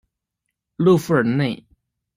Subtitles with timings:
[0.77, 1.63] 勒富尔内。